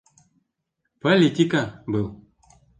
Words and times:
Политика 0.99 1.83
был. 1.85 2.25